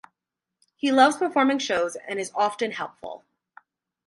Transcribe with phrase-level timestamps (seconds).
[0.77, 3.23] He loves performing shows and is often helpful.